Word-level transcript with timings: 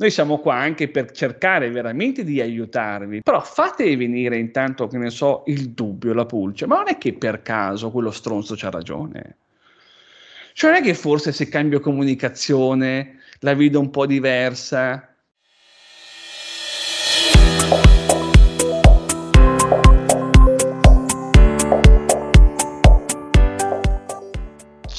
noi 0.00 0.10
siamo 0.10 0.38
qua 0.38 0.54
anche 0.54 0.88
per 0.88 1.10
cercare 1.10 1.70
veramente 1.70 2.24
di 2.24 2.40
aiutarvi, 2.40 3.20
però 3.20 3.38
fate 3.42 3.94
venire 3.98 4.38
intanto, 4.38 4.86
che 4.86 4.96
ne 4.96 5.10
so, 5.10 5.42
il 5.46 5.72
dubbio, 5.72 6.14
la 6.14 6.24
pulce, 6.24 6.66
ma 6.66 6.76
non 6.76 6.88
è 6.88 6.96
che 6.96 7.12
per 7.12 7.42
caso 7.42 7.90
quello 7.90 8.10
stronzo 8.10 8.54
c'ha 8.56 8.70
ragione. 8.70 9.36
Cioè 10.54 10.70
non 10.70 10.80
è 10.80 10.82
che 10.82 10.94
forse 10.94 11.32
se 11.32 11.50
cambio 11.50 11.80
comunicazione 11.80 13.18
la 13.40 13.54
vedo 13.54 13.78
un 13.78 13.90
po' 13.90 14.06
diversa, 14.06 15.09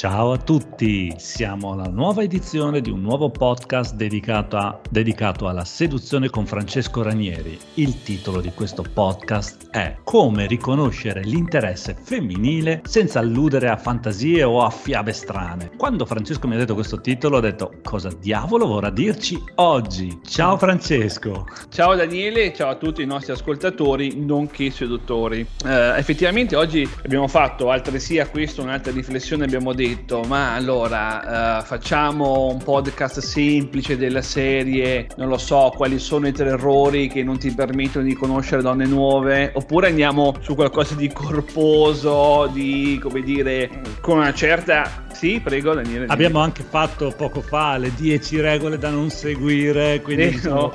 Ciao 0.01 0.31
a 0.31 0.37
tutti, 0.39 1.13
siamo 1.17 1.73
alla 1.73 1.85
nuova 1.85 2.23
edizione 2.23 2.81
di 2.81 2.89
un 2.89 3.01
nuovo 3.01 3.29
podcast 3.29 3.93
dedicato, 3.93 4.57
a, 4.57 4.81
dedicato, 4.89 5.47
alla 5.47 5.63
seduzione 5.63 6.27
con 6.27 6.47
Francesco 6.47 7.03
Ranieri. 7.03 7.55
Il 7.75 8.01
titolo 8.01 8.41
di 8.41 8.51
questo 8.51 8.83
podcast 8.91 9.67
è 9.69 9.97
Come 10.03 10.47
riconoscere 10.47 11.21
l'interesse 11.21 11.95
femminile 12.01 12.81
senza 12.85 13.19
alludere 13.19 13.69
a 13.69 13.77
fantasie 13.77 14.41
o 14.41 14.63
a 14.63 14.71
fiabe 14.71 15.13
strane. 15.13 15.69
Quando 15.77 16.07
Francesco 16.07 16.47
mi 16.47 16.55
ha 16.55 16.57
detto 16.57 16.73
questo 16.73 16.99
titolo 16.99 17.37
ho 17.37 17.41
detto 17.41 17.71
cosa 17.83 18.09
diavolo 18.19 18.65
vorrà 18.65 18.89
dirci 18.89 19.39
oggi? 19.57 20.19
Ciao 20.27 20.57
Francesco! 20.57 21.45
Ciao 21.69 21.93
Daniele, 21.93 22.51
ciao 22.55 22.71
a 22.71 22.75
tutti 22.75 23.03
i 23.03 23.05
nostri 23.05 23.33
ascoltatori, 23.33 24.15
nonché 24.15 24.71
seduttori. 24.71 25.45
Uh, 25.63 25.93
effettivamente 25.95 26.55
oggi 26.55 26.89
abbiamo 27.03 27.27
fatto 27.27 27.69
altresì 27.69 28.17
a 28.17 28.27
questo 28.27 28.63
un'altra 28.63 28.91
riflessione, 28.91 29.43
abbiamo 29.43 29.73
detto 29.73 29.89
detto 29.91 30.23
ma 30.23 30.53
allora 30.53 31.59
uh, 31.59 31.63
facciamo 31.63 32.47
un 32.47 32.63
podcast 32.63 33.19
semplice 33.19 33.97
della 33.97 34.21
serie, 34.21 35.07
non 35.17 35.27
lo 35.27 35.37
so 35.37 35.73
quali 35.75 35.99
sono 35.99 36.27
i 36.27 36.31
tre 36.31 36.49
errori 36.49 37.07
che 37.07 37.23
non 37.23 37.37
ti 37.37 37.53
permettono 37.53 38.05
di 38.05 38.13
conoscere 38.13 38.61
donne 38.61 38.85
nuove, 38.85 39.51
oppure 39.53 39.87
andiamo 39.87 40.35
su 40.39 40.55
qualcosa 40.55 40.95
di 40.95 41.11
corposo, 41.11 42.49
di 42.51 42.99
come 43.01 43.21
dire, 43.21 43.69
con 44.01 44.17
una 44.17 44.33
certa... 44.33 45.09
Sì, 45.11 45.39
prego 45.43 45.73
Daniele. 45.73 46.05
Abbiamo 46.07 46.39
anche 46.39 46.63
fatto 46.63 47.13
poco 47.15 47.41
fa 47.41 47.77
le 47.77 47.93
10 47.93 48.39
regole 48.39 48.77
da 48.77 48.89
non 48.89 49.09
seguire, 49.09 50.01
quindi... 50.01 50.23
Eh, 50.23 50.39
no. 50.43 50.73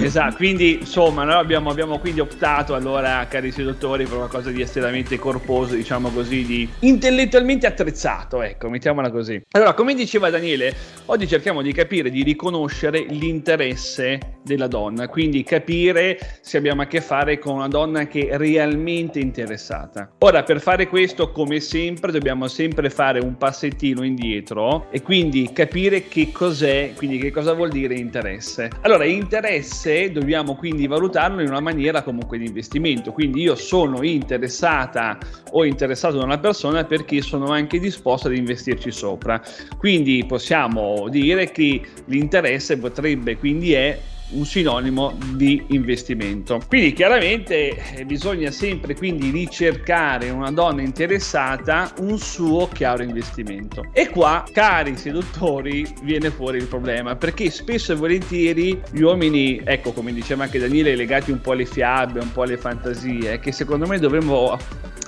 Esatto, 0.00 0.36
quindi 0.36 0.78
insomma 0.80 1.24
noi 1.24 1.34
abbiamo, 1.34 1.70
abbiamo, 1.70 1.98
quindi 1.98 2.20
optato 2.20 2.74
allora, 2.74 3.26
cari 3.28 3.50
seduttori, 3.50 4.04
per 4.04 4.16
qualcosa 4.16 4.50
di 4.50 4.62
estremamente 4.62 5.18
corposo, 5.18 5.74
diciamo 5.74 6.10
così, 6.10 6.44
di 6.44 6.68
intellettualmente 6.80 7.66
attrezzato, 7.66 8.42
ecco, 8.42 8.68
mettiamola 8.68 9.10
così. 9.10 9.40
Allora, 9.50 9.74
come 9.74 9.94
diceva 9.94 10.30
Daniele, 10.30 10.74
oggi 11.06 11.26
cerchiamo 11.26 11.62
di 11.62 11.72
capire, 11.72 12.10
di 12.10 12.22
riconoscere 12.22 13.04
l'interesse 13.08 14.38
della 14.42 14.66
donna, 14.66 15.08
quindi 15.08 15.42
capire 15.42 16.18
se 16.40 16.56
abbiamo 16.56 16.82
a 16.82 16.86
che 16.86 17.00
fare 17.00 17.38
con 17.38 17.56
una 17.56 17.68
donna 17.68 18.06
che 18.06 18.28
è 18.28 18.36
realmente 18.36 19.18
interessata. 19.18 20.10
Ora, 20.18 20.42
per 20.42 20.60
fare 20.60 20.88
questo, 20.88 21.30
come 21.32 21.60
sempre, 21.60 22.12
dobbiamo 22.12 22.48
sempre 22.48 22.90
fare 22.90 23.20
un 23.20 23.36
passettino 23.36 24.04
indietro 24.04 24.90
e 24.90 25.02
quindi 25.02 25.50
capire 25.52 26.08
che 26.08 26.30
cos'è, 26.32 26.92
quindi 26.96 27.18
che 27.18 27.30
cosa 27.30 27.52
vuol 27.52 27.70
dire 27.70 27.94
interesse. 27.94 28.70
Allora, 28.82 29.04
interesse 29.04 29.81
interesse 29.82 30.12
dobbiamo 30.12 30.54
quindi 30.54 30.86
valutarlo 30.86 31.42
in 31.42 31.48
una 31.48 31.60
maniera 31.60 32.02
comunque 32.02 32.38
di 32.38 32.46
investimento. 32.46 33.12
Quindi 33.12 33.42
io 33.42 33.54
sono 33.56 34.02
interessata 34.02 35.18
o 35.50 35.64
interessato 35.64 36.18
da 36.18 36.24
una 36.24 36.38
persona 36.38 36.84
perché 36.84 37.20
sono 37.20 37.46
anche 37.46 37.78
disposto 37.80 38.28
ad 38.28 38.36
investirci 38.36 38.90
sopra. 38.92 39.40
Quindi 39.78 40.24
possiamo 40.26 41.08
dire 41.08 41.50
che 41.50 41.80
l'interesse 42.06 42.78
potrebbe 42.78 43.36
quindi 43.36 43.72
è 43.72 43.98
un 44.32 44.44
sinonimo 44.44 45.16
di 45.34 45.64
investimento. 45.68 46.60
Quindi 46.66 46.92
chiaramente 46.92 47.94
eh, 47.94 48.04
bisogna 48.04 48.50
sempre 48.50 48.94
quindi 48.94 49.30
ricercare 49.30 50.30
una 50.30 50.50
donna 50.50 50.82
interessata 50.82 51.92
un 51.98 52.18
suo 52.18 52.68
chiaro 52.68 53.02
investimento. 53.02 53.84
E 53.92 54.08
qua, 54.08 54.44
cari 54.52 54.96
seduttori, 54.96 55.86
viene 56.02 56.30
fuori 56.30 56.58
il 56.58 56.66
problema 56.66 57.16
perché 57.16 57.50
spesso 57.50 57.92
e 57.92 57.96
volentieri 57.96 58.80
gli 58.90 59.02
uomini, 59.02 59.60
ecco 59.64 59.92
come 59.92 60.12
diceva 60.12 60.44
anche 60.44 60.58
Daniele, 60.58 60.96
legati 60.96 61.30
un 61.30 61.40
po' 61.40 61.52
alle 61.52 61.66
fiabe, 61.66 62.20
un 62.20 62.32
po' 62.32 62.42
alle 62.42 62.56
fantasie, 62.56 63.38
che 63.38 63.52
secondo 63.52 63.86
me 63.86 63.98
dovremmo 63.98 64.56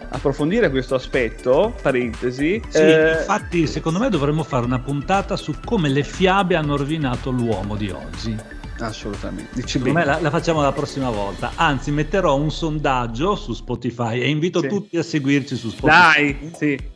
approfondire 0.09 0.71
questo 0.71 0.95
aspetto, 0.95 1.75
parentesi. 1.83 2.63
Sì, 2.69 2.79
eh... 2.79 3.19
infatti 3.19 3.67
secondo 3.67 3.99
me 3.99 4.09
dovremmo 4.09 4.45
fare 4.45 4.65
una 4.65 4.79
puntata 4.79 5.37
su 5.37 5.55
come 5.65 5.89
le 5.89 6.05
fiabe 6.05 6.55
hanno 6.55 6.77
rovinato 6.77 7.31
l'uomo 7.31 7.77
di 7.77 7.91
oggi. 7.91 8.37
Assolutamente. 8.79 9.51
Dici 9.55 9.79
Secondo 9.79 9.99
me 9.99 10.05
la, 10.05 10.21
la, 10.21 10.31
facciamo 10.31 10.61
la 10.61 10.73
prossima 10.73 11.11
volta. 11.11 11.53
Anzi, 11.55 11.91
metterò 11.91 12.37
un 12.37 12.51
sondaggio 12.51 13.37
su 13.37 13.53
Spotify 13.53 14.21
e 14.21 14.29
invito 14.29 14.61
sì. 14.61 14.69
tutti 14.69 14.97
a 14.97 15.03
seguirci 15.03 15.57
su 15.57 15.71
Spotify. 15.71 16.39
Dai, 16.39 16.53
sì 16.57 16.93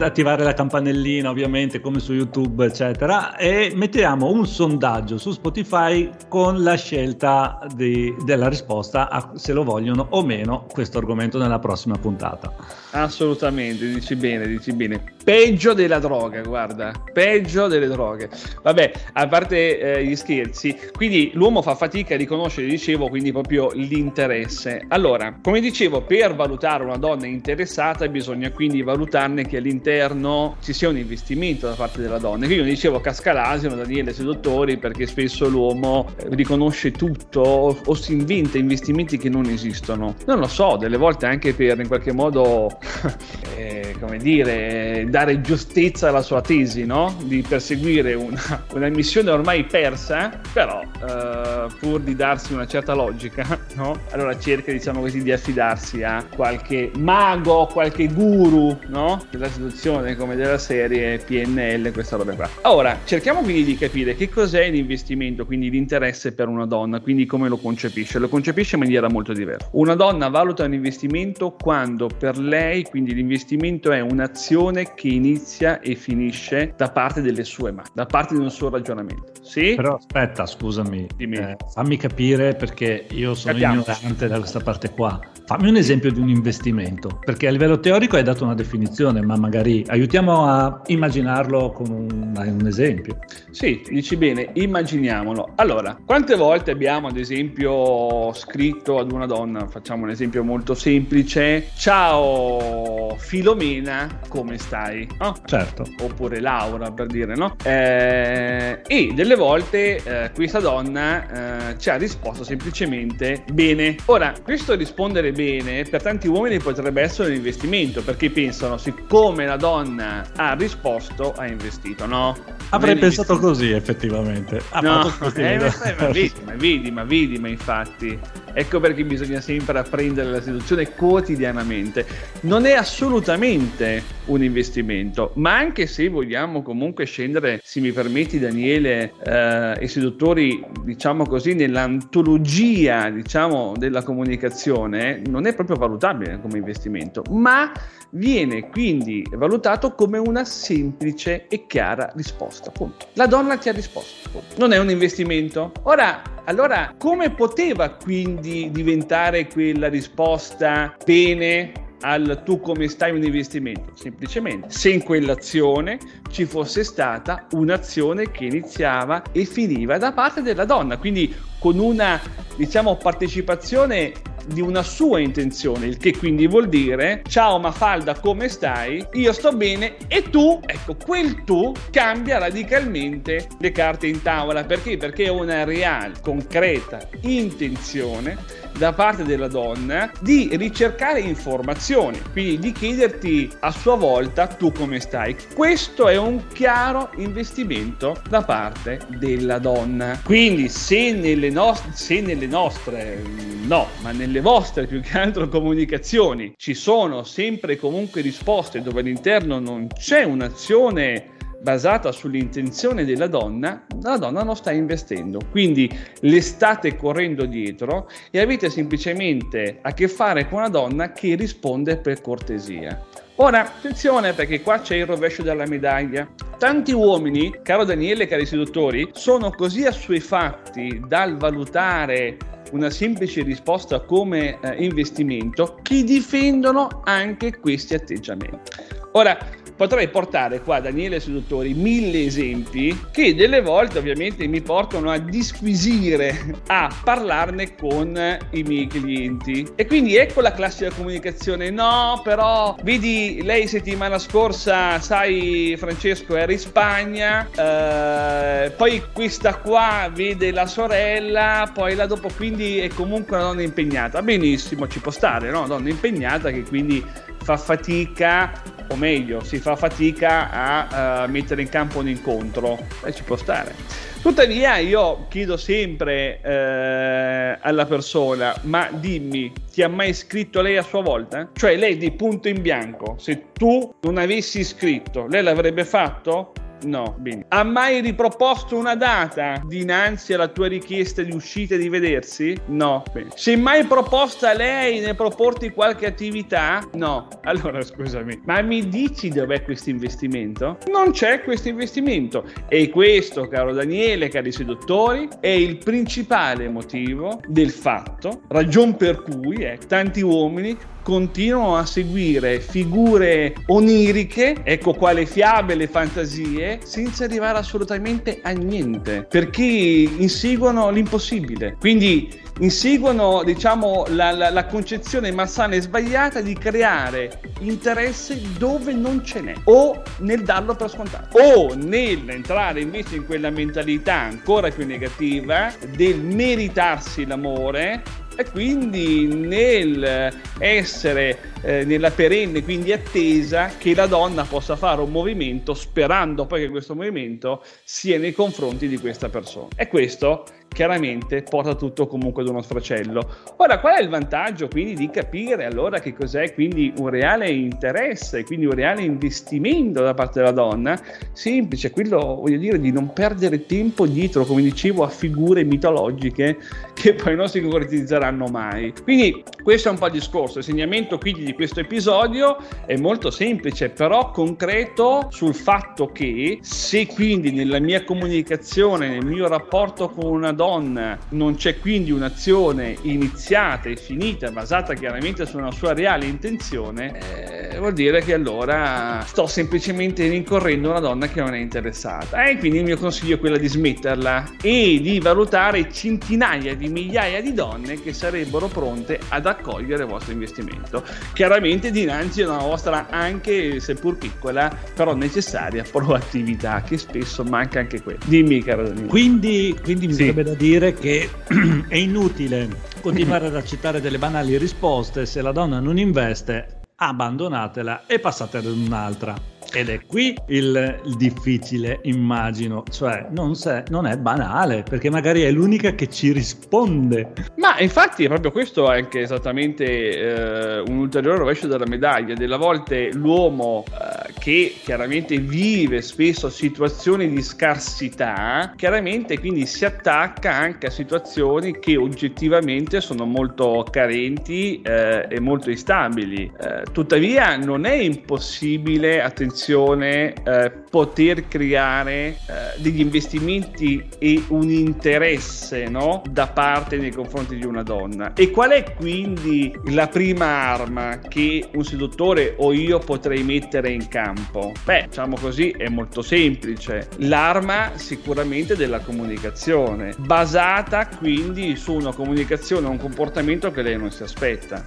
attivare 0.00 0.44
la 0.44 0.54
campanellina 0.54 1.30
ovviamente 1.30 1.80
come 1.80 2.00
su 2.00 2.12
YouTube 2.14 2.64
eccetera. 2.64 3.36
E 3.36 3.72
mettiamo 3.74 4.30
un 4.30 4.46
sondaggio 4.46 5.18
su 5.18 5.32
Spotify 5.32 6.10
con 6.28 6.62
la 6.62 6.74
scelta 6.74 7.58
di, 7.74 8.14
della 8.24 8.48
risposta 8.48 9.08
a 9.10 9.32
se 9.34 9.52
lo 9.52 9.62
vogliono 9.62 10.06
o 10.10 10.22
meno 10.24 10.66
questo 10.72 10.98
argomento 10.98 11.38
nella 11.38 11.58
prossima 11.58 11.96
puntata. 11.96 12.54
Assolutamente 12.92 13.86
dici 13.86 14.16
bene 14.16 14.46
dici 14.46 14.72
bene. 14.72 15.02
Peggio 15.22 15.74
della 15.74 15.98
droga 15.98 16.40
guarda 16.40 16.92
peggio 17.12 17.66
delle 17.66 17.88
droghe. 17.88 18.28
Vabbè 18.62 18.92
a 19.12 19.26
parte 19.26 19.78
eh, 19.78 20.04
gli 20.04 20.16
scherzi 20.16 20.76
quindi 20.96 21.30
l'uomo 21.34 21.62
fa 21.62 21.74
fatica 21.74 22.14
a 22.14 22.16
riconoscere 22.16 22.66
dicevo 22.66 23.08
quindi 23.08 23.32
proprio 23.32 23.70
l'interesse. 23.74 24.84
Allora 24.88 25.36
come 25.42 25.60
dicevo 25.60 26.02
per 26.02 26.34
valutare 26.34 26.84
una 26.84 26.96
donna 26.96 27.26
interessata 27.26 28.08
bisogna 28.08 28.50
quindi 28.50 28.82
valutare 28.82 29.09
valutarne 29.10 29.44
che 29.44 29.56
all'interno 29.56 30.56
ci 30.62 30.72
sia 30.72 30.88
un 30.88 30.96
investimento 30.96 31.66
da 31.66 31.74
parte 31.74 32.00
della 32.00 32.18
donna. 32.18 32.46
Io 32.46 32.62
dicevo 32.62 33.00
Cascalasino, 33.00 33.74
Daniele 33.74 34.12
Seduttori, 34.12 34.78
perché 34.78 35.06
spesso 35.06 35.48
l'uomo 35.48 36.12
eh, 36.16 36.28
riconosce 36.30 36.92
tutto 36.92 37.40
o, 37.40 37.76
o, 37.84 37.94
si 37.94 38.12
inventa 38.12 38.56
investimenti 38.56 39.18
che 39.18 39.28
non 39.28 39.46
esistono. 39.46 40.14
Non 40.26 40.38
lo 40.38 40.46
so, 40.46 40.76
delle 40.76 40.96
volte 40.96 41.26
anche 41.26 41.52
per 41.52 41.80
in 41.80 41.88
qualche 41.88 42.12
modo, 42.12 42.78
eh, 43.56 43.96
come 43.98 44.18
dire, 44.18 45.04
dare 45.08 45.40
giustezza 45.40 46.08
alla 46.08 46.22
sua 46.22 46.40
tesi, 46.40 46.86
no? 46.86 47.14
Di 47.24 47.44
perseguire 47.46 48.14
una, 48.14 48.64
una 48.74 48.88
missione 48.88 49.30
ormai 49.30 49.64
persa, 49.64 50.40
però 50.52 50.82
eh, 50.82 51.66
pur 51.80 52.00
di 52.00 52.14
darsi 52.14 52.52
una 52.52 52.66
certa 52.66 52.94
logica, 52.94 53.58
no? 53.74 53.98
Allora 54.10 54.38
cerca, 54.38 54.70
diciamo 54.70 55.00
così, 55.00 55.22
di 55.22 55.32
affidarsi 55.32 56.04
a 56.04 56.24
qualche 56.24 56.92
mago, 56.96 57.66
qualche 57.66 58.06
guru, 58.06 58.78
no? 58.86 58.99
No? 59.00 59.24
della 59.30 59.48
situazione 59.48 60.14
come 60.14 60.36
della 60.36 60.58
serie 60.58 61.18
PNL, 61.18 61.92
questa 61.92 62.16
roba 62.16 62.34
qua. 62.34 62.48
Ora, 62.62 62.98
cerchiamo 63.04 63.40
quindi 63.40 63.64
di 63.64 63.76
capire 63.76 64.14
che 64.14 64.28
cos'è 64.28 64.70
l'investimento, 64.70 65.46
quindi 65.46 65.70
l'interesse 65.70 66.32
per 66.32 66.48
una 66.48 66.66
donna, 66.66 67.00
quindi 67.00 67.24
come 67.24 67.48
lo 67.48 67.56
concepisce. 67.56 68.18
Lo 68.18 68.28
concepisce 68.28 68.76
in 68.76 68.82
maniera 68.82 69.08
molto 69.08 69.32
diversa. 69.32 69.68
Una 69.72 69.94
donna 69.94 70.28
valuta 70.28 70.64
un 70.64 70.74
investimento 70.74 71.56
quando 71.58 72.08
per 72.08 72.38
lei, 72.38 72.84
quindi 72.84 73.14
l'investimento 73.14 73.90
è 73.92 74.00
un'azione 74.00 74.94
che 74.94 75.08
inizia 75.08 75.80
e 75.80 75.94
finisce 75.94 76.74
da 76.76 76.90
parte 76.90 77.22
delle 77.22 77.44
sue 77.44 77.72
mani, 77.72 77.88
da 77.94 78.06
parte 78.06 78.34
di 78.34 78.40
un 78.40 78.50
suo 78.50 78.68
ragionamento. 78.68 79.32
Sì? 79.40 79.74
Però 79.74 79.96
aspetta, 79.96 80.46
scusami, 80.46 81.06
eh, 81.16 81.56
fammi 81.72 81.96
capire 81.96 82.54
perché 82.54 83.06
io 83.10 83.34
sono 83.34 83.54
Capiamo. 83.54 83.82
ignorante 83.82 84.28
da 84.28 84.38
questa 84.38 84.60
parte 84.60 84.90
qua. 84.90 85.18
Fammi 85.50 85.68
un 85.68 85.74
esempio 85.74 86.12
di 86.12 86.20
un 86.20 86.28
investimento, 86.28 87.18
perché 87.24 87.48
a 87.48 87.50
livello 87.50 87.80
teorico 87.80 88.14
hai 88.14 88.22
dato 88.22 88.44
una 88.44 88.54
definizione, 88.54 89.20
ma 89.20 89.36
magari 89.36 89.84
aiutiamo 89.88 90.46
a 90.46 90.80
immaginarlo 90.86 91.72
con 91.72 91.90
un, 91.90 92.32
un, 92.36 92.66
esempio. 92.68 93.18
Sì, 93.50 93.82
dici 93.88 94.14
bene, 94.14 94.50
immaginiamolo. 94.52 95.54
Allora, 95.56 95.98
quante 96.06 96.36
volte 96.36 96.70
abbiamo 96.70 97.08
ad 97.08 97.16
esempio 97.16 98.32
scritto 98.32 99.00
ad 99.00 99.10
una 99.10 99.26
donna, 99.26 99.66
facciamo 99.66 100.04
un 100.04 100.10
esempio 100.10 100.44
molto 100.44 100.74
semplice, 100.74 101.70
ciao 101.74 103.16
Filomena, 103.18 104.20
come 104.28 104.56
stai? 104.56 105.08
Oh, 105.18 105.34
certo. 105.46 105.84
Oppure 106.00 106.38
Laura, 106.38 106.92
per 106.92 107.06
dire, 107.06 107.34
no? 107.34 107.56
Eh, 107.64 108.82
e 108.86 109.12
delle 109.16 109.34
volte 109.34 109.96
eh, 109.96 110.30
questa 110.32 110.60
donna 110.60 111.70
eh, 111.72 111.78
ci 111.80 111.90
ha 111.90 111.96
risposto 111.96 112.44
semplicemente 112.44 113.42
bene. 113.52 113.96
Ora, 114.04 114.32
questo 114.44 114.76
rispondere 114.76 115.32
bene 115.32 115.38
bene, 115.40 115.84
per 115.84 116.02
tanti 116.02 116.28
uomini 116.28 116.58
potrebbe 116.58 117.00
essere 117.00 117.30
un 117.30 117.36
investimento 117.36 118.02
perché 118.02 118.28
pensano, 118.28 118.76
siccome 118.76 119.46
la 119.46 119.56
donna 119.56 120.22
ha 120.36 120.52
risposto, 120.52 121.32
ha 121.32 121.46
investito, 121.46 122.04
no? 122.04 122.36
Avrei 122.70 122.96
pensato 122.96 123.38
così 123.38 123.70
effettivamente. 123.70 124.60
Ha 124.68 124.80
no, 124.80 125.06
eh, 125.34 125.58
ma, 125.58 126.08
vedi, 126.08 126.32
ma 126.44 126.54
vedi, 126.54 126.90
ma 126.90 127.04
vedi, 127.04 127.38
ma 127.38 127.48
infatti. 127.48 128.18
Ecco 128.52 128.80
perché 128.80 129.04
bisogna 129.04 129.40
sempre 129.40 129.78
apprendere 129.78 130.30
la 130.30 130.42
seduzione 130.42 130.90
quotidianamente. 130.90 132.04
Non 132.42 132.66
è 132.66 132.72
assolutamente 132.72 134.02
un 134.26 134.42
investimento, 134.42 135.32
ma 135.36 135.56
anche 135.56 135.86
se 135.86 136.08
vogliamo 136.08 136.62
comunque 136.62 137.04
scendere, 137.06 137.60
se 137.64 137.80
mi 137.80 137.92
permetti 137.92 138.38
Daniele, 138.38 139.12
eh, 139.24 139.78
i 139.80 139.88
seduttori, 139.88 140.64
diciamo 140.84 141.24
così, 141.24 141.54
nell'antologia, 141.54 143.08
diciamo, 143.10 143.74
della 143.76 144.02
comunicazione, 144.02 145.22
non 145.30 145.46
è 145.46 145.54
proprio 145.54 145.76
valutabile 145.76 146.40
come 146.40 146.58
investimento, 146.58 147.22
ma 147.30 147.72
viene 148.10 148.68
quindi 148.68 149.24
valutato 149.30 149.94
come 149.94 150.18
una 150.18 150.44
semplice 150.44 151.46
e 151.48 151.66
chiara 151.66 152.12
risposta. 152.14 152.70
Punto. 152.70 153.06
La 153.14 153.26
donna 153.26 153.56
ti 153.56 153.68
ha 153.68 153.72
risposto. 153.72 154.28
Punto. 154.30 154.54
Non 154.58 154.72
è 154.72 154.78
un 154.78 154.90
investimento. 154.90 155.72
Ora, 155.84 156.22
allora, 156.44 156.94
come 156.98 157.30
poteva 157.30 157.90
quindi 157.90 158.70
diventare 158.70 159.46
quella 159.46 159.88
risposta 159.88 160.94
bene? 161.04 161.88
al 162.02 162.42
tu 162.44 162.60
come 162.60 162.88
stai 162.88 163.12
un 163.12 163.22
investimento? 163.22 163.92
Semplicemente 163.94 164.70
se 164.70 164.90
in 164.90 165.02
quell'azione 165.02 165.98
ci 166.30 166.44
fosse 166.44 166.84
stata 166.84 167.46
un'azione 167.52 168.30
che 168.30 168.44
iniziava 168.44 169.22
e 169.32 169.44
finiva 169.44 169.98
da 169.98 170.12
parte 170.12 170.42
della 170.42 170.64
donna, 170.64 170.98
quindi 170.98 171.34
con 171.58 171.78
una 171.78 172.20
diciamo 172.56 172.96
partecipazione 172.96 174.12
di 174.46 174.60
una 174.60 174.82
sua 174.82 175.20
intenzione, 175.20 175.86
il 175.86 175.96
che 175.96 176.16
quindi 176.16 176.46
vuol 176.46 176.68
dire 176.68 177.22
ciao 177.28 177.58
Mafalda 177.58 178.18
come 178.18 178.48
stai? 178.48 179.04
Io 179.12 179.32
sto 179.32 179.52
bene 179.52 179.96
e 180.08 180.22
tu, 180.30 180.60
ecco, 180.64 180.96
quel 180.96 181.44
tu 181.44 181.72
cambia 181.90 182.38
radicalmente 182.38 183.48
le 183.58 183.72
carte 183.72 184.06
in 184.06 184.22
tavola, 184.22 184.64
perché? 184.64 184.96
Perché 184.96 185.24
è 185.24 185.30
una 185.30 185.64
reale, 185.64 186.14
concreta 186.22 187.08
intenzione 187.22 188.59
da 188.76 188.92
parte 188.92 189.24
della 189.24 189.48
donna 189.48 190.10
di 190.20 190.50
ricercare 190.52 191.20
informazioni, 191.20 192.20
quindi 192.32 192.58
di 192.58 192.72
chiederti 192.72 193.50
a 193.60 193.70
sua 193.70 193.96
volta 193.96 194.46
tu 194.46 194.72
come 194.72 195.00
stai. 195.00 195.36
Questo 195.54 196.08
è 196.08 196.16
un 196.16 196.46
chiaro 196.48 197.10
investimento 197.16 198.20
da 198.28 198.42
parte 198.42 199.00
della 199.18 199.58
donna. 199.58 200.20
Quindi 200.24 200.68
se 200.68 201.12
nelle, 201.12 201.50
no- 201.50 201.76
se 201.92 202.20
nelle 202.20 202.46
nostre, 202.46 203.22
no, 203.62 203.88
ma 204.02 204.12
nelle 204.12 204.40
vostre 204.40 204.86
più 204.86 205.00
che 205.00 205.18
altro 205.18 205.48
comunicazioni 205.48 206.54
ci 206.56 206.74
sono 206.74 207.24
sempre 207.24 207.76
comunque 207.76 208.20
risposte 208.20 208.82
dove 208.82 209.00
all'interno 209.00 209.58
non 209.58 209.86
c'è 209.88 210.22
un'azione 210.24 211.38
basata 211.60 212.12
sull'intenzione 212.12 213.04
della 213.04 213.26
donna, 213.26 213.86
la 214.02 214.16
donna 214.16 214.42
non 214.42 214.56
sta 214.56 214.72
investendo. 214.72 215.40
Quindi 215.50 215.90
le 216.20 216.40
state 216.40 216.96
correndo 216.96 217.44
dietro 217.44 218.08
e 218.30 218.40
avete 218.40 218.70
semplicemente 218.70 219.78
a 219.82 219.92
che 219.92 220.08
fare 220.08 220.48
con 220.48 220.58
una 220.58 220.68
donna 220.68 221.12
che 221.12 221.34
risponde 221.34 221.98
per 221.98 222.20
cortesia. 222.20 223.04
Ora, 223.36 223.62
attenzione 223.62 224.34
perché 224.34 224.60
qua 224.60 224.80
c'è 224.80 224.96
il 224.96 225.06
rovescio 225.06 225.42
della 225.42 225.66
medaglia. 225.66 226.28
Tanti 226.58 226.92
uomini, 226.92 227.60
caro 227.62 227.84
Daniele, 227.84 228.26
cari 228.26 228.44
seduttori, 228.44 229.08
sono 229.12 229.50
così 229.50 229.86
assuefatti 229.86 231.02
dal 231.06 231.38
valutare 231.38 232.36
una 232.72 232.90
semplice 232.90 233.42
risposta 233.42 234.00
come 234.00 234.58
eh, 234.60 234.84
investimento 234.84 235.78
che 235.82 236.04
difendono 236.04 237.00
anche 237.04 237.58
questi 237.58 237.94
atteggiamenti. 237.94 238.98
Ora, 239.12 239.36
potrei 239.80 240.08
portare 240.08 240.60
qua 240.60 240.78
Daniele 240.78 241.20
Seduttori 241.20 241.72
mille 241.72 242.26
esempi 242.26 243.06
che 243.10 243.34
delle 243.34 243.62
volte 243.62 243.96
ovviamente 243.96 244.46
mi 244.46 244.60
portano 244.60 245.10
a 245.10 245.16
disquisire, 245.16 246.58
a 246.66 246.94
parlarne 247.02 247.76
con 247.76 248.38
i 248.50 248.62
miei 248.62 248.86
clienti. 248.86 249.66
E 249.76 249.86
quindi 249.86 250.16
ecco 250.16 250.42
la 250.42 250.52
classica 250.52 250.90
comunicazione, 250.90 251.70
no 251.70 252.20
però 252.22 252.76
vedi 252.82 253.40
lei 253.42 253.66
settimana 253.68 254.18
scorsa, 254.18 255.00
sai 255.00 255.74
Francesco 255.78 256.36
era 256.36 256.52
in 256.52 256.58
Spagna, 256.58 257.48
eh, 257.48 258.72
poi 258.72 259.02
questa 259.14 259.54
qua 259.54 260.10
vede 260.12 260.52
la 260.52 260.66
sorella, 260.66 261.70
poi 261.72 261.94
la 261.94 262.04
dopo 262.04 262.28
quindi 262.36 262.80
è 262.80 262.88
comunque 262.88 263.38
una 263.38 263.46
donna 263.46 263.62
impegnata. 263.62 264.20
Benissimo, 264.20 264.86
ci 264.88 265.00
può 265.00 265.10
stare, 265.10 265.50
no? 265.50 265.66
Donna 265.66 265.88
impegnata 265.88 266.50
che 266.50 266.64
quindi 266.64 267.02
fa 267.50 267.56
fatica, 267.56 268.62
o 268.90 268.96
meglio, 268.96 269.42
si 269.42 269.58
fa 269.58 269.74
fatica 269.74 270.50
a 270.50 271.24
uh, 271.24 271.30
mettere 271.30 271.62
in 271.62 271.68
campo 271.68 271.98
un 271.98 272.08
incontro, 272.08 272.78
e 273.04 273.12
ci 273.12 273.24
può 273.24 273.36
stare. 273.36 273.74
Tuttavia 274.22 274.76
io 274.76 275.26
chiedo 275.28 275.56
sempre 275.56 276.40
eh, 276.42 277.58
alla 277.58 277.86
persona, 277.86 278.54
ma 278.64 278.88
dimmi, 278.92 279.50
ti 279.72 279.82
ha 279.82 279.88
mai 279.88 280.12
scritto 280.12 280.60
lei 280.60 280.76
a 280.76 280.82
sua 280.82 281.00
volta? 281.00 281.48
Cioè 281.54 281.74
lei 281.76 281.96
di 281.96 282.10
punto 282.12 282.48
in 282.48 282.60
bianco, 282.60 283.16
se 283.18 283.46
tu 283.52 283.94
non 284.02 284.18
avessi 284.18 284.62
scritto, 284.62 285.26
lei 285.26 285.42
l'avrebbe 285.42 285.86
fatto? 285.86 286.52
No, 286.84 287.14
bene. 287.18 287.44
Ha 287.48 287.62
mai 287.62 288.00
riproposto 288.00 288.76
una 288.76 288.94
data 288.94 289.62
dinanzi 289.64 290.32
alla 290.32 290.48
tua 290.48 290.68
richiesta 290.68 291.22
di 291.22 291.32
uscita 291.32 291.74
e 291.74 291.78
di 291.78 291.88
vedersi? 291.88 292.56
No, 292.66 293.02
bene. 293.12 293.30
È 293.42 293.56
mai 293.56 293.84
proposta 293.84 294.52
lei 294.54 295.00
nel 295.00 295.16
proporti 295.16 295.70
qualche 295.70 296.06
attività? 296.06 296.86
No. 296.94 297.28
Allora 297.42 297.82
scusami, 297.82 298.42
ma 298.44 298.62
mi 298.62 298.88
dici 298.88 299.28
dov'è 299.28 299.62
questo 299.62 299.90
investimento? 299.90 300.78
Non 300.90 301.12
c'è 301.12 301.42
questo 301.42 301.68
investimento. 301.68 302.44
E 302.68 302.88
questo, 302.90 303.48
caro 303.48 303.72
Daniele, 303.72 304.28
cari 304.28 304.52
seduttori, 304.52 305.28
è 305.40 305.48
il 305.48 305.78
principale 305.78 306.68
motivo 306.68 307.40
del 307.46 307.70
fatto, 307.70 308.42
ragion 308.48 308.96
per 308.96 309.22
cui 309.22 309.56
eh, 309.56 309.78
tanti 309.86 310.20
uomini 310.20 310.76
continuano 311.02 311.76
a 311.76 311.86
seguire 311.86 312.60
figure 312.60 313.54
oniriche, 313.66 314.56
ecco 314.62 314.94
qua 314.94 315.12
le 315.12 315.26
fiabe, 315.26 315.74
le 315.74 315.86
fantasie, 315.86 316.80
senza 316.84 317.24
arrivare 317.24 317.58
assolutamente 317.58 318.40
a 318.42 318.50
niente, 318.50 319.26
perché 319.28 319.62
inseguono 319.62 320.90
l'impossibile. 320.90 321.76
Quindi 321.78 322.48
inseguono 322.60 323.42
diciamo, 323.44 324.04
la, 324.08 324.30
la, 324.32 324.50
la, 324.50 324.66
concezione 324.66 325.32
malsana 325.32 325.74
e 325.74 325.80
sbagliata 325.80 326.40
di 326.40 326.54
creare 326.54 327.40
interesse 327.60 328.40
dove 328.58 328.92
non 328.92 329.24
ce 329.24 329.40
n'è 329.40 329.54
o 329.64 330.02
nel 330.18 330.42
darlo 330.42 330.74
per 330.74 330.90
scontato 330.90 331.38
o 331.38 331.74
nell'entrare 331.74 332.80
invece 332.80 333.16
in 333.16 333.26
quella 333.26 333.50
mentalità 333.50 334.14
ancora 334.14 334.70
più 334.70 334.86
negativa 334.86 335.72
del 335.94 336.20
meritarsi 336.20 337.26
l'amore 337.26 338.02
e 338.40 338.50
quindi 338.50 339.26
nel 339.26 340.32
essere 340.58 341.38
eh, 341.62 341.84
nella 341.84 342.10
perenne, 342.10 342.62
quindi 342.62 342.92
attesa 342.92 343.72
che 343.76 343.94
la 343.94 344.06
donna 344.06 344.44
possa 344.44 344.76
fare 344.76 345.00
un 345.00 345.10
movimento 345.10 345.74
sperando 345.74 346.46
poi 346.46 346.62
che 346.62 346.68
questo 346.70 346.94
movimento 346.94 347.62
sia 347.84 348.18
nei 348.18 348.32
confronti 348.32 348.88
di 348.88 348.98
questa 348.98 349.28
persona. 349.28 349.68
E 349.76 349.88
questo 349.88 350.44
chiaramente 350.72 351.42
porta 351.42 351.74
tutto 351.74 352.06
comunque 352.06 352.42
ad 352.42 352.48
uno 352.48 352.62
sfracello. 352.62 353.28
Ora, 353.56 353.80
qual 353.80 353.96
è 353.96 354.00
il 354.00 354.08
vantaggio 354.08 354.68
quindi 354.68 354.94
di 354.94 355.10
capire 355.10 355.66
allora 355.66 355.98
che 355.98 356.14
cos'è 356.14 356.54
quindi 356.54 356.92
un 356.96 357.08
reale 357.08 357.50
interesse, 357.50 358.44
quindi 358.44 358.64
un 358.64 358.72
reale 358.72 359.02
investimento 359.02 360.02
da 360.02 360.14
parte 360.14 360.38
della 360.38 360.52
donna? 360.52 360.98
Semplice, 361.32 361.90
quello 361.90 362.36
voglio 362.40 362.56
dire 362.56 362.80
di 362.80 362.92
non 362.92 363.12
perdere 363.12 363.66
tempo 363.66 364.06
dietro, 364.06 364.44
come 364.44 364.62
dicevo, 364.62 365.02
a 365.02 365.08
figure 365.08 365.64
mitologiche 365.64 366.56
che 366.94 367.14
poi 367.14 367.36
non 367.36 367.48
si 367.48 367.60
concretizzeranno 367.60 368.46
mai. 368.46 368.94
Quindi 369.02 369.42
questo 369.62 369.88
è 369.88 369.92
un 369.92 369.98
po' 369.98 370.06
il 370.06 370.12
discorso, 370.12 370.58
il 370.58 370.64
segnamento 370.64 371.18
quindi 371.18 371.44
di 371.44 371.52
questo 371.52 371.80
episodio 371.80 372.56
è 372.86 372.96
molto 372.96 373.30
semplice, 373.30 373.90
però 373.90 374.30
concreto 374.30 375.26
sul 375.30 375.54
fatto 375.54 376.06
che 376.06 376.58
se 376.62 377.06
quindi 377.06 377.50
nella 377.50 377.80
mia 377.80 378.02
comunicazione, 378.04 379.08
nel 379.08 379.26
mio 379.26 379.48
rapporto 379.48 380.08
con 380.08 380.26
una 380.26 380.52
donna 380.52 380.59
non 380.64 381.54
c'è 381.56 381.78
quindi 381.78 382.10
un'azione 382.10 382.96
iniziata 383.02 383.88
e 383.88 383.96
finita 383.96 384.50
basata 384.50 384.94
chiaramente 384.94 385.46
su 385.46 385.56
una 385.56 385.70
sua 385.70 385.94
reale 385.94 386.26
intenzione, 386.26 387.70
eh, 387.72 387.78
vuol 387.78 387.94
dire 387.94 388.22
che 388.22 388.34
allora 388.34 389.24
sto 389.26 389.46
semplicemente 389.46 390.28
rincorrendo 390.28 390.90
una 390.90 391.00
donna 391.00 391.28
che 391.28 391.40
non 391.40 391.54
è 391.54 391.58
interessata. 391.58 392.44
E 392.44 392.58
quindi 392.58 392.78
il 392.78 392.84
mio 392.84 392.98
consiglio 392.98 393.36
è 393.36 393.38
quello 393.38 393.56
di 393.56 393.68
smetterla 393.68 394.56
e 394.60 394.98
di 395.00 395.18
valutare 395.18 395.90
centinaia 395.90 396.74
di 396.74 396.88
migliaia 396.88 397.40
di 397.40 397.54
donne 397.54 398.00
che 398.02 398.12
sarebbero 398.12 398.68
pronte 398.68 399.18
ad 399.28 399.46
accogliere 399.46 400.02
il 400.02 400.08
vostro 400.08 400.32
investimento. 400.32 401.02
Chiaramente 401.32 401.90
dinanzi 401.90 402.42
a 402.42 402.50
una 402.50 402.62
vostra 402.62 403.08
anche 403.08 403.80
seppur 403.80 404.18
piccola, 404.18 404.76
però 404.94 405.14
necessaria 405.14 405.84
proattività 405.90 406.82
che 406.82 406.98
spesso 406.98 407.44
manca 407.44 407.78
anche 407.78 408.02
quella. 408.02 408.18
Dimmi 408.26 408.62
caro 408.62 408.88
Danilo. 408.88 409.06
Quindi, 409.06 409.74
quindi 409.82 410.06
mi 410.06 410.12
sì 410.12 410.32
da 410.50 410.54
dire 410.54 410.94
che 410.94 411.30
è 411.86 411.96
inutile 411.96 412.68
continuare 413.00 413.46
ad 413.46 413.54
accettare 413.54 414.00
delle 414.00 414.18
banali 414.18 414.58
risposte 414.58 415.24
se 415.24 415.42
la 415.42 415.52
donna 415.52 415.78
non 415.78 415.96
investe 415.96 416.80
abbandonatela 416.96 418.06
e 418.06 418.18
passate 418.18 418.58
ad 418.58 418.66
un'altra 418.66 419.34
Ed 419.72 419.88
è 419.88 420.04
qui 420.04 420.36
il, 420.48 421.00
il 421.04 421.16
difficile, 421.16 422.00
immagino, 422.02 422.82
cioè 422.90 423.28
non, 423.30 423.54
se, 423.54 423.84
non, 423.88 424.04
è 424.06 424.16
banale, 424.16 424.82
perché 424.82 425.10
magari 425.10 425.42
è 425.42 425.50
l'unica 425.52 425.92
che 425.92 426.08
ci 426.08 426.32
risponde. 426.32 427.32
Ma 427.56 427.78
infatti 427.78 428.24
è 428.24 428.28
proprio 428.28 428.50
questo 428.50 428.88
anche 428.88 429.20
esattamente 429.20 429.84
eh, 429.84 430.80
un 430.80 430.98
ulteriore 430.98 431.38
rovescio 431.38 431.68
della 431.68 431.86
medaglia. 431.86 432.34
Della 432.34 432.56
volte 432.56 433.12
l'uomo 433.12 433.84
eh, 433.86 434.09
che 434.40 434.74
chiaramente 434.82 435.38
vive 435.38 436.00
spesso 436.00 436.48
situazioni 436.48 437.28
di 437.28 437.42
scarsità, 437.42 438.72
chiaramente 438.74 439.38
quindi 439.38 439.66
si 439.66 439.84
attacca 439.84 440.52
anche 440.52 440.86
a 440.86 440.90
situazioni 440.90 441.78
che 441.78 441.96
oggettivamente 441.96 443.00
sono 443.02 443.26
molto 443.26 443.84
carenti 443.90 444.80
eh, 444.80 445.26
e 445.28 445.40
molto 445.40 445.70
instabili. 445.70 446.50
Eh, 446.58 446.84
tuttavia 446.90 447.56
non 447.56 447.84
è 447.84 447.94
impossibile, 447.94 449.22
attenzione, 449.22 450.32
eh, 450.32 450.72
poter 450.88 451.46
creare 451.46 452.10
eh, 452.10 452.36
degli 452.78 453.00
investimenti 453.00 454.02
e 454.18 454.42
un 454.48 454.70
interesse 454.70 455.84
no? 455.88 456.22
da 456.30 456.46
parte 456.46 456.96
nei 456.96 457.12
confronti 457.12 457.56
di 457.56 457.66
una 457.66 457.82
donna. 457.82 458.32
E 458.32 458.50
qual 458.50 458.70
è 458.70 458.94
quindi 458.94 459.72
la 459.90 460.08
prima 460.08 460.46
arma 460.46 461.18
che 461.18 461.68
un 461.74 461.84
seduttore 461.84 462.54
o 462.56 462.72
io 462.72 462.98
potrei 462.98 463.42
mettere 463.42 463.90
in 463.90 464.08
campo? 464.30 464.72
Beh, 464.84 465.06
diciamo 465.08 465.36
così, 465.36 465.70
è 465.70 465.88
molto 465.88 466.22
semplice. 466.22 467.08
L'arma 467.18 467.92
sicuramente 467.94 468.76
della 468.76 469.00
comunicazione, 469.00 470.14
basata 470.18 471.08
quindi 471.08 471.76
su 471.76 471.94
una 471.94 472.12
comunicazione, 472.12 472.86
un 472.86 472.98
comportamento 472.98 473.70
che 473.70 473.82
lei 473.82 473.96
non 473.96 474.10
si 474.10 474.22
aspetta. 474.22 474.82